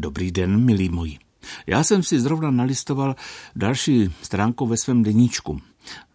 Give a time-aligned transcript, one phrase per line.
[0.00, 1.18] Dobrý den, milí moji.
[1.66, 3.16] Já jsem si zrovna nalistoval
[3.56, 5.60] další stránku ve svém deníčku.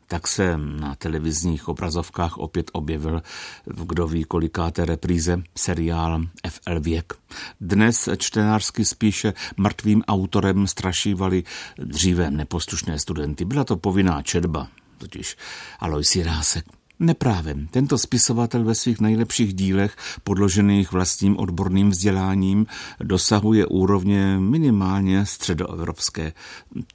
[0.08, 3.22] Tak se na televizních obrazovkách opět objevil
[3.66, 7.14] v kdo ví kolikáté repríze seriál FL Věk.
[7.62, 11.44] Dnes čtenářsky spíše mrtvým autorem strašívali
[11.78, 13.46] dříve neposlušné studenty.
[13.46, 15.38] Byla to povinná četba, totiž
[15.80, 16.66] Alois Jirásek.
[17.04, 17.68] Neprávem.
[17.68, 22.66] Tento spisovatel ve svých nejlepších dílech, podložených vlastním odborným vzděláním,
[23.00, 26.34] dosahuje úrovně minimálně středoevropské.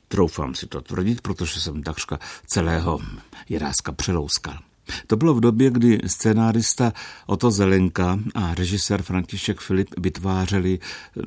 [0.09, 3.01] Troufám si to tvrdit, protože jsem takřka celého
[3.49, 4.59] Jiráska přelouskal.
[5.07, 6.93] To bylo v době, kdy scénárista
[7.27, 10.79] Oto Zelenka a režisér František Filip vytvářeli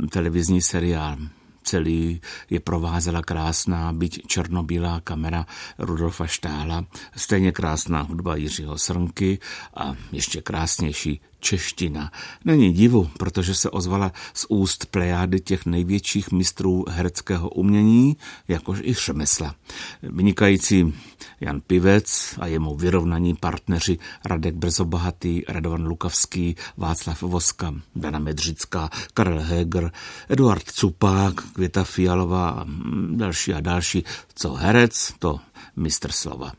[0.09, 1.17] televizní seriál
[1.63, 5.45] Celý je provázela krásná, byť černobílá kamera
[5.77, 9.39] Rudolfa Štála, stejně krásná hudba Jiřího Srnky
[9.75, 12.11] a ještě krásnější čeština.
[12.45, 18.17] Není divu, protože se ozvala z úst plejády těch největších mistrů hereckého umění,
[18.47, 19.55] jakož i řemesla.
[20.03, 20.93] Vynikající
[21.39, 29.41] Jan Pivec a jemu vyrovnaní partneři Radek Brzobohatý, Radovan Lukavský, Václav Voska, Dana Medřická, Karel
[29.41, 29.91] Heger,
[30.29, 32.65] Eduard Cupák, Květa Fialová a
[33.11, 34.03] další a další.
[34.35, 35.39] Co herec, to
[35.75, 36.51] mistr slova.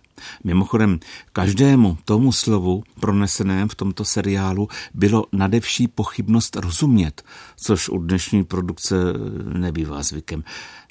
[0.45, 1.01] Mimochodem,
[1.33, 7.23] každému tomu slovu proneseném v tomto seriálu bylo nadevší pochybnost rozumět,
[7.56, 8.97] což u dnešní produkce
[9.53, 10.45] nebývá zvykem.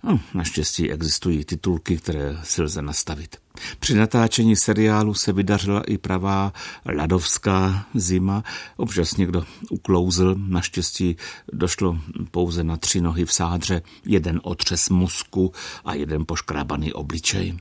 [0.04, 3.36] No, naštěstí existují titulky, které si lze nastavit.
[3.80, 6.54] Při natáčení seriálu se vydařila i pravá
[6.96, 8.44] ladovská zima.
[8.78, 11.18] Občas někdo uklouzl, naštěstí
[11.54, 11.98] došlo
[12.32, 15.52] pouze na tři nohy v sádře, jeden otřes musku
[15.86, 17.58] a jeden poškrábaný obličej.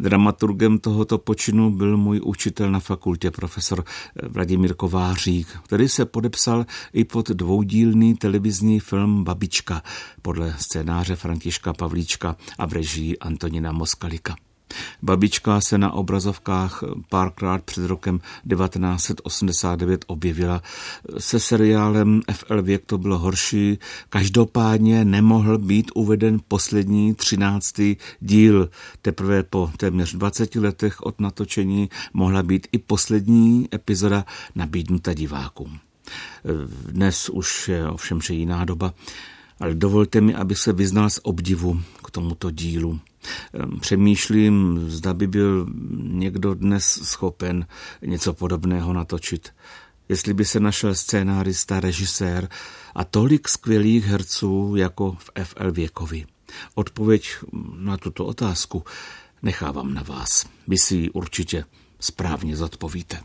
[0.00, 3.84] Dramaturgem tohoto počinu byl můj učitel na fakultě, profesor
[4.22, 9.82] Vladimír Kovářík, který se podepsal i pod dvoudílný televizní film Babička
[10.22, 14.47] podle scénáře Františka Pavlíčka a v režii Antonina Moskalika.
[15.02, 20.62] Babička se na obrazovkách párkrát před rokem 1989 objevila.
[21.18, 23.78] Se seriálem FL Věk to bylo horší.
[24.08, 28.70] Každopádně nemohl být uveden poslední třináctý díl.
[29.02, 34.24] Teprve po téměř 20 letech od natočení mohla být i poslední epizoda
[34.54, 35.78] nabídnuta divákům.
[36.86, 38.94] Dnes už je ovšem že jiná doba,
[39.60, 43.00] ale dovolte mi, aby se vyznal z obdivu k tomuto dílu.
[43.52, 45.66] Ehm, přemýšlím, zda by byl
[46.02, 47.66] někdo dnes schopen
[48.02, 49.54] něco podobného natočit.
[50.08, 52.48] Jestli by se našel scénárista, režisér
[52.94, 56.26] a tolik skvělých herců jako v FL Věkovi.
[56.74, 57.30] Odpověď
[57.76, 58.84] na tuto otázku
[59.42, 60.46] nechávám na vás.
[60.68, 61.64] Vy si ji určitě
[62.00, 63.20] správně zodpovíte.